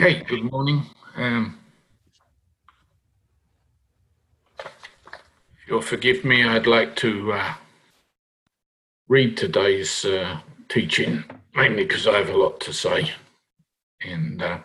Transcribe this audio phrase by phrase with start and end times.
[0.00, 0.86] Okay, good morning.
[1.16, 1.58] Um,
[4.58, 7.54] if you'll forgive me, I'd like to uh,
[9.06, 11.22] read today's uh, teaching,
[11.54, 13.10] mainly because I have a lot to say.
[14.02, 14.60] And uh,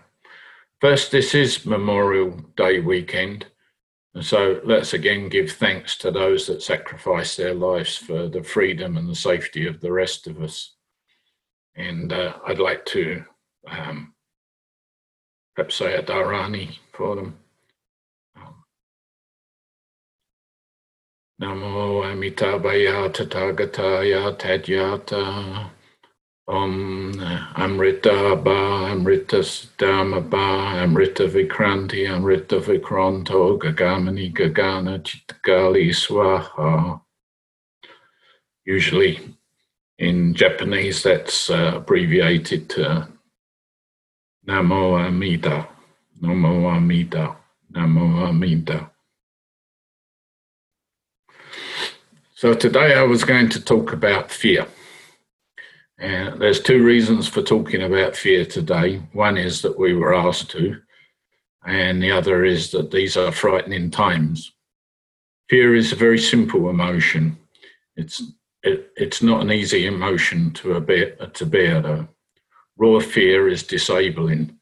[0.80, 3.48] first, this is Memorial Day weekend.
[4.16, 8.96] And so let's again give thanks to those that sacrifice their lives for the freedom
[8.96, 10.76] and the safety of the rest of us.
[11.76, 13.26] And uh, I'd like to
[13.70, 14.14] um,
[15.58, 17.38] a Dharani for them.
[21.42, 25.70] Namo Amitabhaya Tathagataya Tadyata
[26.48, 27.14] Om
[27.56, 37.02] Amrita Ba Amrita Dhamma Ba Amrita Vikranti Amrita Vikranto Gagamani Gagana Chitgali Swaha.
[38.66, 39.20] Usually
[40.00, 43.08] in Japanese that's uh, abbreviated to
[44.48, 45.68] Namo Amida.
[46.22, 47.36] Namo Amida.
[47.74, 48.92] Namo Amida.
[52.34, 54.66] So today I was going to talk about fear.
[56.00, 59.02] And there's two reasons for talking about fear today.
[59.12, 60.80] One is that we were asked to,
[61.66, 64.54] and the other is that these are frightening times.
[65.50, 67.38] Fear is a very simple emotion.
[67.96, 68.22] It's
[68.64, 72.08] it, it's not an easy emotion to bear, to bear though.
[72.78, 74.58] Raw fear is disabling.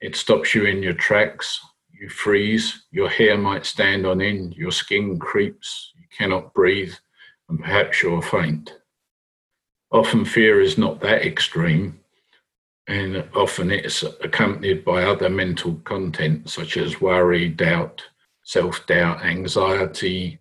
[0.00, 1.60] It stops you in your tracks.
[1.90, 2.86] You freeze.
[2.90, 4.54] Your hair might stand on end.
[4.54, 5.92] Your skin creeps.
[5.96, 6.94] You cannot breathe
[7.48, 8.74] and perhaps you'll faint.
[9.92, 12.00] Often fear is not that extreme,
[12.88, 18.02] and often it's accompanied by other mental content such as worry, doubt,
[18.42, 20.38] self doubt, anxiety.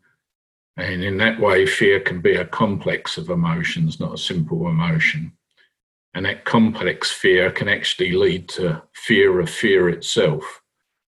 [0.78, 5.32] And in that way, fear can be a complex of emotions, not a simple emotion.
[6.16, 10.62] And that complex fear can actually lead to fear of fear itself,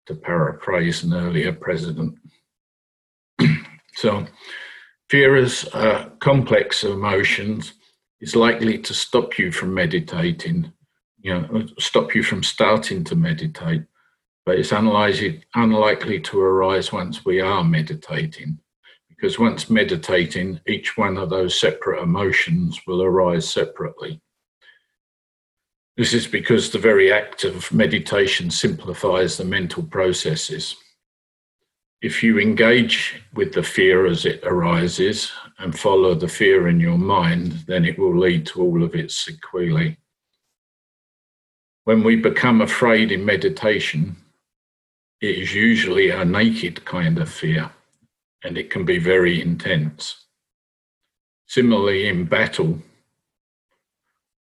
[0.06, 2.18] to paraphrase an earlier president.
[3.94, 4.26] so,
[5.12, 7.74] Fear is a complex emotions
[8.22, 10.72] is likely to stop you from meditating,
[11.18, 13.82] you know, uh, stop you from starting to meditate,
[14.46, 18.58] but it's unlikely to arise once we are meditating.
[19.10, 24.18] Because once meditating, each one of those separate emotions will arise separately.
[25.96, 30.76] This is because the very act of meditation simplifies the mental processes
[32.02, 35.30] if you engage with the fear as it arises
[35.60, 39.16] and follow the fear in your mind, then it will lead to all of its
[39.16, 39.96] sequelae.
[41.84, 44.16] When we become afraid in meditation,
[45.20, 47.70] it is usually a naked kind of fear,
[48.42, 50.26] and it can be very intense.
[51.46, 52.82] Similarly, in battle,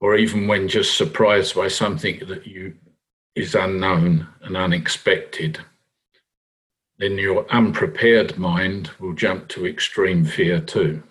[0.04, 2.74] or even when just surprised by something that you
[3.36, 5.58] is unknown and unexpected,
[6.98, 11.02] then your unprepared mind will jump to extreme fear too.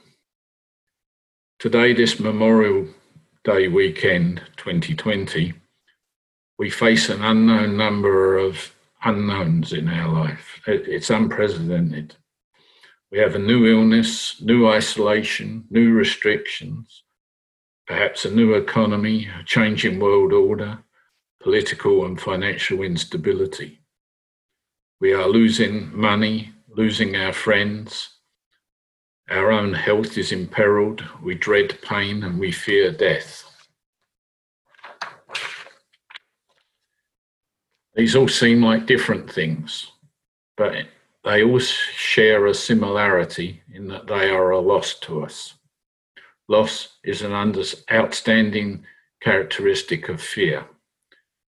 [1.58, 2.86] Today, this Memorial
[3.44, 5.54] Day weekend 2020,
[6.58, 10.60] we face an unknown number of unknowns in our life.
[10.66, 12.16] It's unprecedented.
[13.10, 17.04] We have a new illness, new isolation, new restrictions,
[17.86, 20.78] perhaps a new economy, a changing world order,
[21.40, 23.80] political and financial instability.
[25.00, 28.08] We are losing money, losing our friends.
[29.28, 31.04] Our own health is imperiled.
[31.22, 33.44] We dread pain and we fear death.
[37.94, 39.90] These all seem like different things,
[40.56, 40.86] but
[41.24, 45.54] they all share a similarity in that they are a loss to us.
[46.48, 47.32] Loss is an
[47.90, 48.84] outstanding
[49.22, 50.64] characteristic of fear.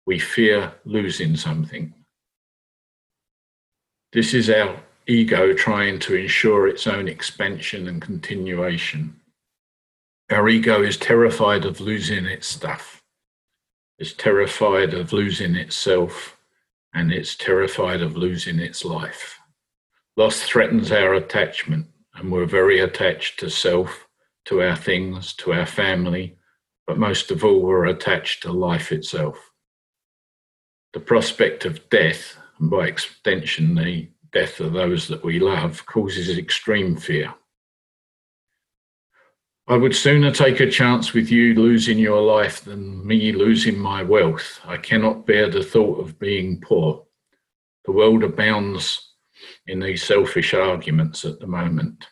[0.05, 1.93] We fear losing something.
[4.13, 9.19] This is our ego trying to ensure its own expansion and continuation.
[10.29, 13.01] Our ego is terrified of losing its stuff.
[13.99, 16.37] It's terrified of losing itself
[16.93, 19.39] and it's terrified of losing its life.
[20.15, 21.85] Loss threatens our attachment,
[22.15, 24.06] and we're very attached to self,
[24.47, 26.37] to our things, to our family,
[26.85, 29.37] but most of all, we're attached to life itself.
[30.93, 36.37] The prospect of death and by extension, the death of those that we love, causes
[36.37, 37.33] extreme fear.
[39.67, 44.01] I would sooner take a chance with you losing your life than me losing my
[44.01, 44.61] wealth.
[44.63, 47.05] I cannot bear the thought of being poor.
[47.83, 49.13] The world abounds
[49.67, 52.05] in these selfish arguments at the moment.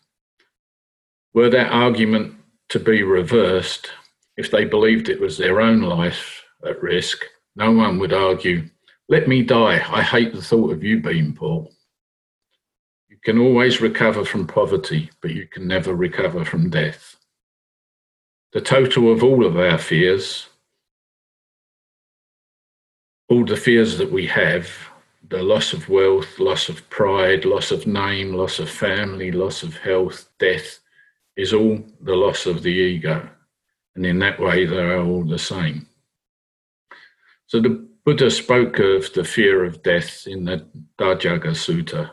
[1.35, 2.33] Were that argument
[2.69, 3.91] to be reversed,
[4.37, 7.25] if they believed it was their own life at risk,
[7.57, 8.69] no one would argue
[9.09, 9.83] Let me die.
[9.91, 11.67] I hate the thought of you being poor.
[13.09, 17.17] You can always recover from poverty, but you can never recover from death.
[18.53, 20.47] The total of all of our fears,
[23.27, 24.69] all the fears that we have,
[25.27, 29.75] the loss of wealth, loss of pride, loss of name, loss of family, loss of
[29.77, 30.79] health, death,
[31.35, 33.29] is all the loss of the ego.
[33.95, 35.87] And in that way, they are all the same.
[37.47, 40.65] So the Buddha spoke of the fear of death in the
[40.99, 42.11] Dhajagga Sutta,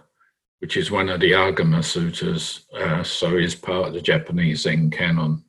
[0.60, 4.90] which is one of the Agama Suttas, uh, so is part of the Japanese Zen
[4.90, 5.44] canon.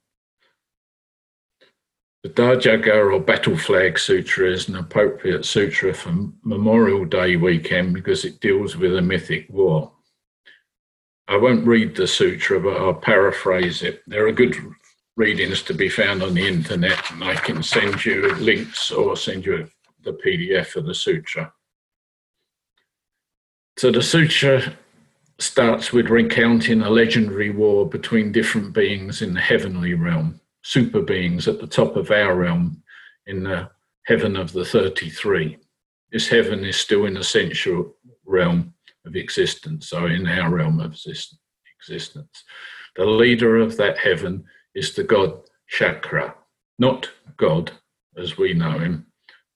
[2.23, 8.23] The Dhajagga or Battle Flag Sutra is an appropriate sutra for Memorial Day weekend because
[8.23, 9.91] it deals with a mythic war.
[11.27, 14.03] I won't read the sutra, but I'll paraphrase it.
[14.07, 14.55] There are good
[15.15, 19.45] readings to be found on the internet, and I can send you links or send
[19.45, 19.69] you
[20.03, 21.53] the PDF of the sutra.
[23.77, 24.73] So the sutra
[25.39, 31.47] starts with recounting a legendary war between different beings in the heavenly realm, super beings
[31.47, 32.83] at the top of our realm
[33.27, 33.69] in the
[34.05, 35.57] heaven of the 33.
[36.11, 37.95] This heaven is still in the sensual
[38.25, 38.73] realm
[39.05, 40.97] of existence, so in our realm of
[41.79, 42.43] existence.
[42.95, 44.45] The leader of that heaven
[44.75, 46.35] is the god Shakra,
[46.77, 47.71] not God
[48.17, 49.07] as we know him,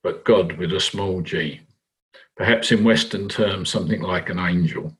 [0.03, 1.61] but God with a small g.
[2.35, 4.95] Perhaps in Western terms, something like an angel.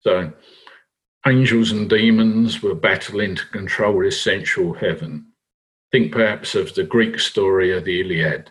[0.00, 0.32] So,
[1.26, 5.26] angels and demons were battling to control this sensual heaven.
[5.92, 8.50] Think perhaps of the Greek story of the Iliad.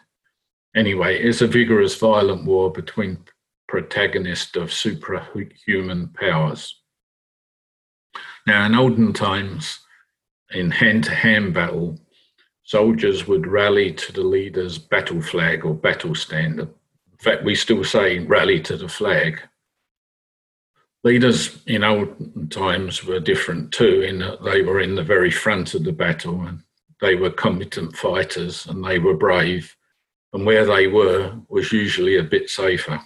[0.75, 3.19] Anyway, it's a vigorous, violent war between
[3.67, 6.81] protagonist of superhuman powers.
[8.47, 9.79] Now, in olden times,
[10.51, 11.99] in hand to hand battle,
[12.63, 16.69] soldiers would rally to the leader's battle flag or battle standard.
[17.11, 19.41] In fact, we still say rally to the flag.
[21.03, 25.73] Leaders in old times were different too, in that they were in the very front
[25.73, 26.61] of the battle and
[27.01, 29.75] they were competent fighters and they were brave.
[30.33, 32.99] And where they were was usually a bit safer.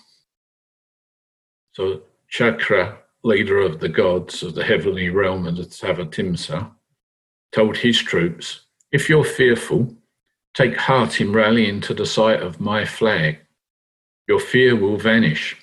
[1.79, 6.69] So Shakra, leader of the gods of the heavenly realm of the Tavatimsa,
[7.53, 9.95] told his troops, If you're fearful,
[10.53, 13.39] take heart in rallying to the sight of my flag.
[14.27, 15.55] Your fear will vanish.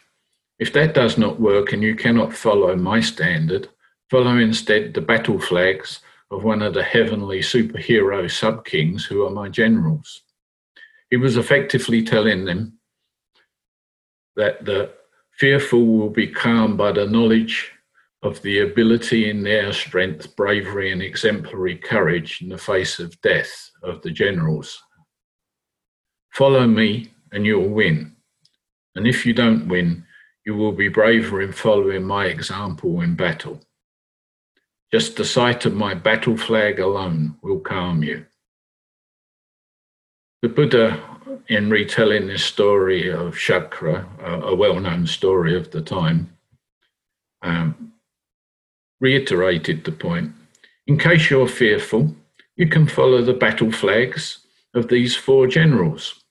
[0.59, 3.69] If that does not work and you cannot follow my standard,
[4.11, 9.31] follow instead the battle flags of one of the heavenly superhero sub kings who are
[9.31, 10.23] my generals.
[11.11, 12.79] He was effectively telling them
[14.35, 14.95] that the
[15.39, 17.71] Fearful will be calmed by the knowledge
[18.23, 23.71] of the ability in their strength, bravery, and exemplary courage in the face of death
[23.83, 24.83] of the generals.
[26.33, 28.17] Follow me, and you will win.
[28.95, 30.07] And if you don't win,
[30.47, 33.61] you will be braver in following my example in battle.
[34.93, 38.25] Just the sight of my battle flag alone will calm you.
[40.43, 41.16] The Buddha
[41.49, 46.31] in retelling this story of Shakra, a, well known story of the time,
[47.43, 47.93] um,
[49.01, 50.33] reiterated the point.
[50.87, 52.15] In case you're fearful,
[52.57, 54.39] you can follow the battle flags
[54.75, 56.23] of these four generals,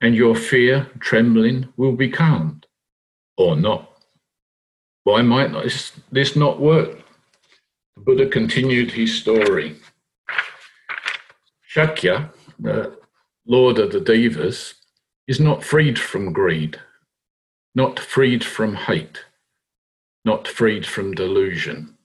[0.00, 2.66] and your fear, trembling, will be calmed,
[3.36, 3.90] or not.
[5.04, 5.52] Why might
[6.10, 6.98] this not work?
[7.96, 9.76] The Buddha continued his story.
[11.74, 12.30] Shakya,
[13.46, 14.74] Lord of the Devas,
[15.26, 16.80] is not freed from greed,
[17.74, 19.24] not freed from hate,
[20.24, 21.96] not freed from delusion.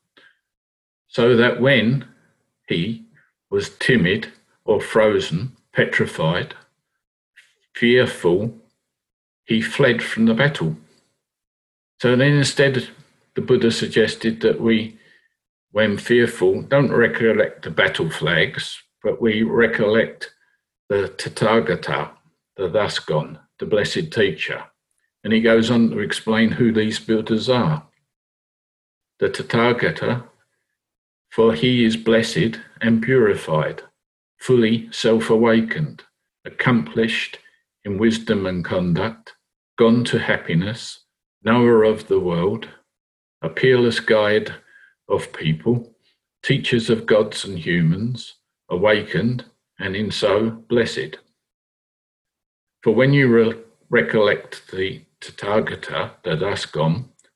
[1.07, 2.05] So that when
[2.67, 3.05] he
[3.49, 4.31] was timid
[4.65, 6.53] or frozen, petrified,
[7.73, 8.53] fearful,
[9.45, 10.75] he fled from the battle.
[12.01, 12.87] So then instead,
[13.35, 14.97] the Buddha suggested that we,
[15.71, 20.33] when fearful, don't recollect the battle flags, but we recollect
[20.89, 22.11] the Tathagata,
[22.57, 24.65] the thus gone, the blessed teacher.
[25.23, 27.85] And he goes on to explain who these Buddhas are.
[29.19, 30.23] The Tathagata,
[31.29, 33.83] for he is blessed and purified,
[34.39, 36.03] fully self awakened,
[36.43, 37.37] accomplished
[37.85, 39.35] in wisdom and conduct,
[39.77, 41.01] gone to happiness,
[41.43, 42.67] knower of the world,
[43.41, 44.55] a peerless guide
[45.07, 45.93] of people,
[46.43, 48.35] teachers of gods and humans,
[48.69, 49.45] awakened,
[49.79, 51.17] and in so blessed.
[52.83, 53.59] For when you re-
[53.89, 56.67] recollect the Tathagata, the thus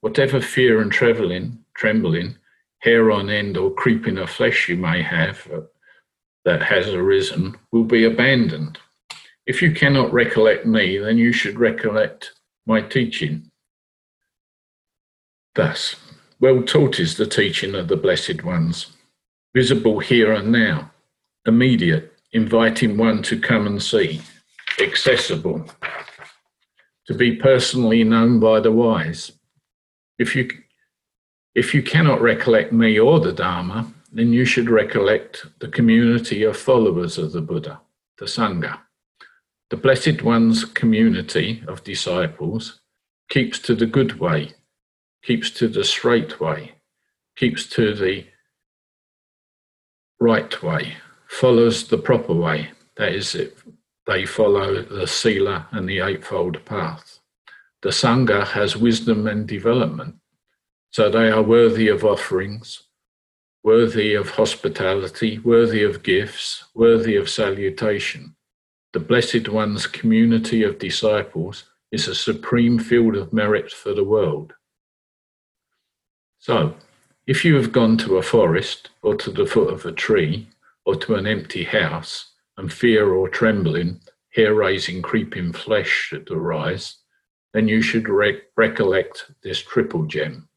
[0.02, 2.38] whatever fear and trembling, trembling,
[2.80, 5.62] hair on end or creeping of flesh you may have uh,
[6.46, 8.78] that has arisen will be abandoned.
[9.46, 12.34] If you cannot recollect me, then you should recollect
[12.66, 13.50] my teaching.
[15.56, 15.96] Thus,
[16.40, 18.88] well taught is the teaching of the blessed ones,
[19.56, 20.92] visible here and now,
[21.46, 24.22] immediate, inviting one to come and see,
[24.82, 25.66] accessible,
[27.08, 29.32] to be personally known by the wise.
[30.20, 30.50] If you
[31.56, 36.58] if you cannot recollect me or the Dharma, then you should recollect the community of
[36.58, 37.80] followers of the Buddha,
[38.18, 38.80] the Sangha.
[39.70, 42.82] The Blessed One's community of disciples
[43.30, 44.54] keeps to the good way,
[45.24, 46.74] keeps to the straight way,
[47.36, 48.26] keeps to the
[50.20, 50.98] right way,
[51.34, 52.70] follows the proper way.
[52.98, 53.58] That is, it,
[54.08, 57.20] they follow the Sila and the Eightfold Path.
[57.82, 60.16] The Sangha has wisdom and development
[60.94, 62.84] so they are worthy of offerings,
[63.64, 68.36] worthy of hospitality, worthy of gifts, worthy of salutation.
[68.94, 74.54] The Blessed One's community of disciples is a supreme field of merit for the world.
[76.38, 76.76] So,
[77.26, 80.48] if you have gone to a forest or to the foot of a tree
[80.86, 84.00] or to an empty house and fear or trembling,
[84.34, 86.98] hair raising, creeping flesh should arise,
[87.54, 90.48] then you should re- recollect this triple gem.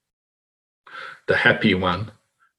[1.28, 2.10] The happy one,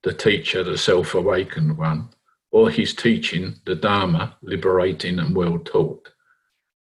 [0.04, 2.10] the teacher, the self awakened one,
[2.52, 6.12] or his teaching, the Dharma, liberating and well taught,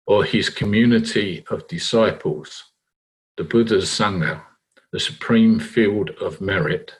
[0.07, 2.63] or his community of disciples,
[3.37, 4.41] the Buddha's Sangha,
[4.91, 6.95] the supreme field of merit.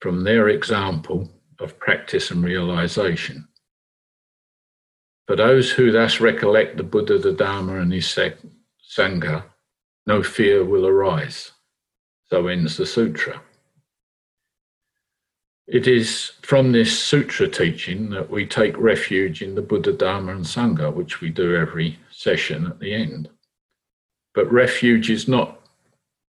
[0.00, 3.48] From their example of practice and realization.
[5.26, 9.44] For those who thus recollect the Buddha, the Dharma, and his Sangha,
[10.06, 11.52] no fear will arise.
[12.28, 13.40] So ends the sutra.
[15.66, 20.44] It is from this sutra teaching that we take refuge in the Buddha, Dharma, and
[20.44, 23.30] Sangha, which we do every session at the end.
[24.34, 25.60] But refuge is not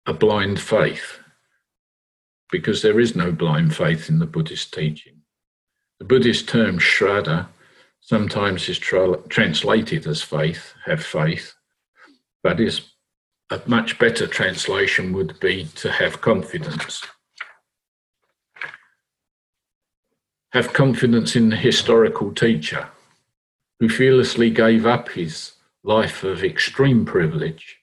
[0.07, 1.19] a blind faith,
[2.53, 5.23] because there is no blind faith in the Buddhist teaching.
[5.99, 7.49] The Buddhist term shraddha
[8.01, 11.55] sometimes is tra- translated as faith, have faith,
[12.43, 12.83] but is
[13.51, 17.03] a much better translation would be to have confidence.
[20.53, 22.89] Have confidence in the historical teacher
[23.81, 27.79] who fearlessly gave up his life of extreme privilege.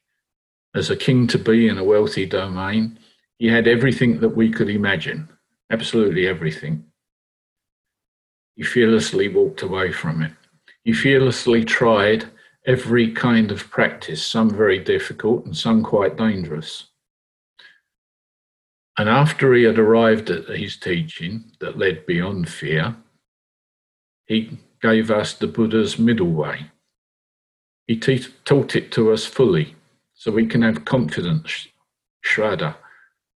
[0.76, 3.00] As a king to be in a wealthy domain,
[3.40, 5.30] he had everything that we could imagine,
[5.72, 6.84] absolutely everything.
[8.56, 10.34] He fearlessly walked away from it.
[10.84, 12.26] He fearlessly tried
[12.68, 16.88] every kind of practice, some very difficult and some quite dangerous.
[18.98, 22.98] And after he had arrived at his teaching that led beyond fear,
[24.26, 26.66] he gave us the Buddha's middle way.
[27.88, 29.76] He te- taught it to us fully
[30.14, 31.70] so we can have confidence,
[32.26, 32.76] Shraddha.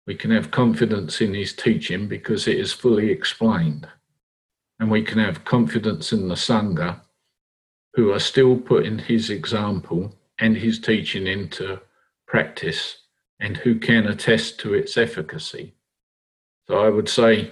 [0.07, 3.89] We can have confidence in his teaching because it is fully explained.
[4.81, 7.01] And we can have confidence in the Sangha
[7.95, 11.81] who are still putting his example and his teaching into
[12.27, 12.99] practice
[13.39, 15.75] and who can attest to its efficacy.
[16.67, 17.51] So I would say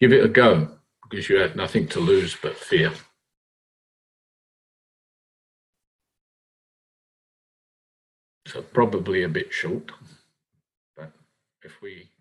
[0.00, 0.68] give it a go
[1.02, 2.92] because you have nothing to lose but fear.
[8.46, 9.92] So probably a bit short,
[11.64, 12.11] if we